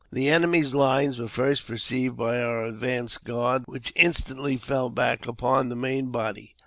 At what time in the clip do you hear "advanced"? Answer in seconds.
2.65-3.23